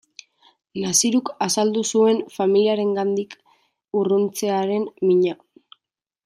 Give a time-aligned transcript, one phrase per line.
[0.83, 3.37] Naziruk azaldu zuen familiarengandik
[4.01, 5.37] urruntzearen mina.